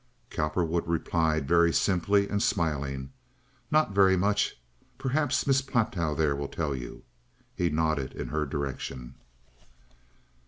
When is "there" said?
6.17-6.35